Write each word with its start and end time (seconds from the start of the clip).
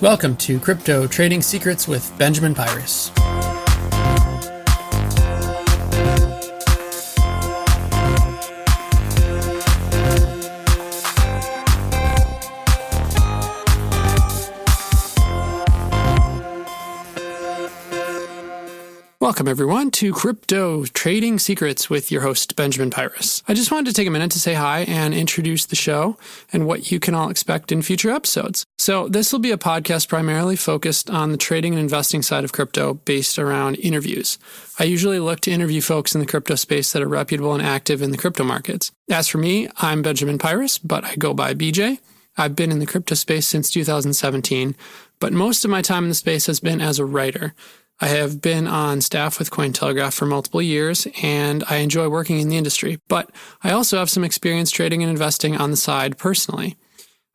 Welcome 0.00 0.36
to 0.36 0.60
Crypto 0.60 1.08
Trading 1.08 1.42
Secrets 1.42 1.88
with 1.88 2.16
Benjamin 2.18 2.54
Pirus. 2.54 3.10
Welcome, 19.28 19.46
everyone, 19.46 19.90
to 19.90 20.10
Crypto 20.14 20.86
Trading 20.86 21.38
Secrets 21.38 21.90
with 21.90 22.10
your 22.10 22.22
host, 22.22 22.56
Benjamin 22.56 22.88
Pirus. 22.88 23.42
I 23.46 23.52
just 23.52 23.70
wanted 23.70 23.90
to 23.90 23.92
take 23.92 24.08
a 24.08 24.10
minute 24.10 24.30
to 24.30 24.40
say 24.40 24.54
hi 24.54 24.84
and 24.84 25.12
introduce 25.12 25.66
the 25.66 25.76
show 25.76 26.16
and 26.50 26.66
what 26.66 26.90
you 26.90 26.98
can 26.98 27.14
all 27.14 27.28
expect 27.28 27.70
in 27.70 27.82
future 27.82 28.08
episodes. 28.08 28.64
So, 28.78 29.06
this 29.06 29.30
will 29.30 29.38
be 29.38 29.50
a 29.50 29.58
podcast 29.58 30.08
primarily 30.08 30.56
focused 30.56 31.10
on 31.10 31.30
the 31.30 31.36
trading 31.36 31.74
and 31.74 31.80
investing 31.80 32.22
side 32.22 32.42
of 32.42 32.54
crypto 32.54 32.94
based 32.94 33.38
around 33.38 33.74
interviews. 33.74 34.38
I 34.78 34.84
usually 34.84 35.20
look 35.20 35.40
to 35.40 35.50
interview 35.50 35.82
folks 35.82 36.14
in 36.14 36.22
the 36.22 36.26
crypto 36.26 36.54
space 36.54 36.90
that 36.94 37.02
are 37.02 37.06
reputable 37.06 37.52
and 37.52 37.62
active 37.62 38.00
in 38.00 38.12
the 38.12 38.16
crypto 38.16 38.44
markets. 38.44 38.92
As 39.10 39.28
for 39.28 39.36
me, 39.36 39.68
I'm 39.76 40.00
Benjamin 40.00 40.38
Pirus, 40.38 40.80
but 40.82 41.04
I 41.04 41.16
go 41.16 41.34
by 41.34 41.52
BJ. 41.52 41.98
I've 42.38 42.56
been 42.56 42.72
in 42.72 42.78
the 42.78 42.86
crypto 42.86 43.14
space 43.14 43.46
since 43.46 43.68
2017, 43.68 44.74
but 45.20 45.34
most 45.34 45.66
of 45.66 45.70
my 45.70 45.82
time 45.82 46.04
in 46.04 46.08
the 46.08 46.14
space 46.14 46.46
has 46.46 46.60
been 46.60 46.80
as 46.80 46.98
a 46.98 47.04
writer. 47.04 47.52
I 48.00 48.08
have 48.08 48.40
been 48.40 48.68
on 48.68 49.00
staff 49.00 49.38
with 49.38 49.50
Cointelegraph 49.50 50.14
for 50.14 50.26
multiple 50.26 50.62
years 50.62 51.08
and 51.20 51.64
I 51.68 51.76
enjoy 51.76 52.08
working 52.08 52.38
in 52.38 52.48
the 52.48 52.56
industry, 52.56 53.00
but 53.08 53.30
I 53.62 53.72
also 53.72 53.98
have 53.98 54.08
some 54.08 54.22
experience 54.22 54.70
trading 54.70 55.02
and 55.02 55.10
investing 55.10 55.56
on 55.56 55.72
the 55.72 55.76
side 55.76 56.16
personally. 56.16 56.76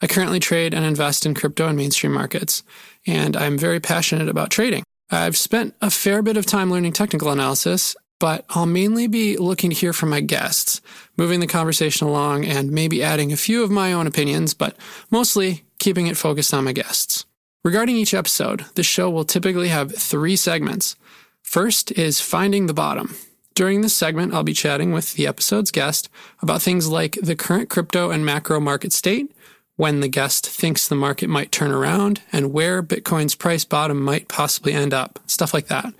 I 0.00 0.06
currently 0.06 0.38
trade 0.40 0.72
and 0.72 0.84
invest 0.84 1.26
in 1.26 1.34
crypto 1.34 1.66
and 1.68 1.76
mainstream 1.76 2.12
markets, 2.12 2.62
and 3.06 3.36
I'm 3.36 3.56
very 3.56 3.78
passionate 3.78 4.28
about 4.28 4.50
trading. 4.50 4.82
I've 5.10 5.36
spent 5.36 5.74
a 5.80 5.90
fair 5.90 6.22
bit 6.22 6.36
of 6.36 6.46
time 6.46 6.70
learning 6.70 6.92
technical 6.92 7.30
analysis, 7.30 7.94
but 8.18 8.44
I'll 8.50 8.66
mainly 8.66 9.06
be 9.06 9.36
looking 9.36 9.70
to 9.70 9.76
hear 9.76 9.92
from 9.92 10.10
my 10.10 10.20
guests, 10.20 10.80
moving 11.16 11.40
the 11.40 11.46
conversation 11.46 12.06
along 12.06 12.44
and 12.44 12.70
maybe 12.70 13.02
adding 13.02 13.32
a 13.32 13.36
few 13.36 13.62
of 13.62 13.70
my 13.70 13.92
own 13.92 14.06
opinions, 14.06 14.54
but 14.54 14.76
mostly 15.10 15.64
keeping 15.78 16.06
it 16.06 16.16
focused 16.16 16.54
on 16.54 16.64
my 16.64 16.72
guests. 16.72 17.24
Regarding 17.64 17.94
each 17.94 18.12
episode, 18.12 18.64
the 18.74 18.82
show 18.82 19.08
will 19.08 19.24
typically 19.24 19.68
have 19.68 19.94
three 19.94 20.34
segments. 20.34 20.96
First 21.42 21.92
is 21.92 22.20
Finding 22.20 22.66
the 22.66 22.74
Bottom. 22.74 23.14
During 23.54 23.82
this 23.82 23.96
segment, 23.96 24.34
I'll 24.34 24.42
be 24.42 24.52
chatting 24.52 24.92
with 24.92 25.14
the 25.14 25.28
episode's 25.28 25.70
guest 25.70 26.08
about 26.40 26.60
things 26.60 26.88
like 26.88 27.16
the 27.22 27.36
current 27.36 27.70
crypto 27.70 28.10
and 28.10 28.26
macro 28.26 28.58
market 28.58 28.92
state, 28.92 29.30
when 29.76 30.00
the 30.00 30.08
guest 30.08 30.48
thinks 30.48 30.88
the 30.88 30.96
market 30.96 31.28
might 31.28 31.52
turn 31.52 31.70
around, 31.70 32.20
and 32.32 32.52
where 32.52 32.82
Bitcoin's 32.82 33.36
price 33.36 33.64
bottom 33.64 34.02
might 34.02 34.26
possibly 34.26 34.72
end 34.72 34.92
up, 34.92 35.20
stuff 35.26 35.54
like 35.54 35.68
that. 35.68 35.94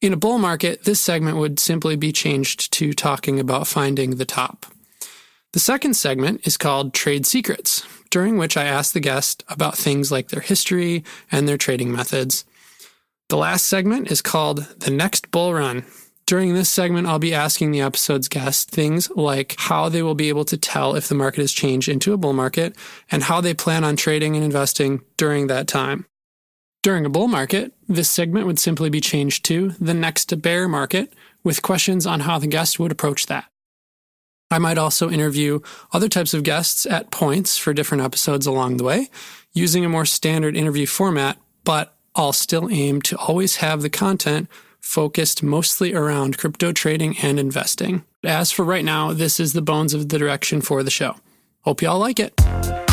In 0.00 0.14
a 0.14 0.16
bull 0.16 0.38
market, 0.38 0.84
this 0.84 1.00
segment 1.00 1.36
would 1.36 1.60
simply 1.60 1.94
be 1.94 2.12
changed 2.12 2.72
to 2.72 2.94
talking 2.94 3.38
about 3.38 3.66
finding 3.66 4.16
the 4.16 4.24
top. 4.24 4.64
The 5.52 5.60
second 5.60 5.92
segment 5.94 6.46
is 6.46 6.56
called 6.56 6.94
Trade 6.94 7.26
Secrets 7.26 7.86
during 8.12 8.36
which 8.36 8.58
I 8.58 8.64
ask 8.64 8.92
the 8.92 9.00
guest 9.00 9.42
about 9.48 9.76
things 9.76 10.12
like 10.12 10.28
their 10.28 10.42
history 10.42 11.02
and 11.32 11.48
their 11.48 11.56
trading 11.56 11.90
methods. 11.90 12.44
The 13.30 13.38
last 13.38 13.66
segment 13.66 14.10
is 14.10 14.20
called 14.20 14.58
The 14.78 14.90
Next 14.90 15.30
Bull 15.30 15.54
Run. 15.54 15.84
During 16.26 16.52
this 16.52 16.68
segment, 16.68 17.08
I'll 17.08 17.18
be 17.18 17.34
asking 17.34 17.72
the 17.72 17.80
episode's 17.80 18.28
guest 18.28 18.70
things 18.70 19.10
like 19.16 19.56
how 19.58 19.88
they 19.88 20.02
will 20.02 20.14
be 20.14 20.28
able 20.28 20.44
to 20.44 20.58
tell 20.58 20.94
if 20.94 21.08
the 21.08 21.14
market 21.14 21.40
has 21.40 21.52
changed 21.52 21.88
into 21.88 22.12
a 22.12 22.18
bull 22.18 22.34
market 22.34 22.76
and 23.10 23.22
how 23.22 23.40
they 23.40 23.54
plan 23.54 23.82
on 23.82 23.96
trading 23.96 24.36
and 24.36 24.44
investing 24.44 25.00
during 25.16 25.46
that 25.46 25.66
time. 25.66 26.04
During 26.82 27.06
a 27.06 27.10
bull 27.10 27.28
market, 27.28 27.72
this 27.88 28.10
segment 28.10 28.46
would 28.46 28.58
simply 28.58 28.90
be 28.90 29.00
changed 29.00 29.44
to 29.46 29.70
the 29.80 29.94
next 29.94 30.42
bear 30.42 30.68
market 30.68 31.14
with 31.42 31.62
questions 31.62 32.06
on 32.06 32.20
how 32.20 32.38
the 32.38 32.46
guest 32.46 32.78
would 32.78 32.92
approach 32.92 33.26
that. 33.26 33.51
I 34.52 34.58
might 34.58 34.76
also 34.76 35.10
interview 35.10 35.60
other 35.92 36.10
types 36.10 36.34
of 36.34 36.42
guests 36.42 36.84
at 36.84 37.10
points 37.10 37.56
for 37.56 37.72
different 37.72 38.04
episodes 38.04 38.46
along 38.46 38.76
the 38.76 38.84
way, 38.84 39.08
using 39.54 39.82
a 39.82 39.88
more 39.88 40.04
standard 40.04 40.56
interview 40.56 40.86
format, 40.86 41.38
but 41.64 41.96
I'll 42.14 42.34
still 42.34 42.68
aim 42.70 43.00
to 43.02 43.16
always 43.16 43.56
have 43.56 43.80
the 43.80 43.88
content 43.88 44.50
focused 44.78 45.42
mostly 45.42 45.94
around 45.94 46.36
crypto 46.36 46.70
trading 46.72 47.16
and 47.22 47.38
investing. 47.40 48.04
As 48.24 48.52
for 48.52 48.64
right 48.64 48.84
now, 48.84 49.14
this 49.14 49.40
is 49.40 49.54
the 49.54 49.62
bones 49.62 49.94
of 49.94 50.10
the 50.10 50.18
direction 50.18 50.60
for 50.60 50.82
the 50.82 50.90
show. 50.90 51.16
Hope 51.62 51.80
y'all 51.80 51.98
like 51.98 52.20
it. 52.20 52.91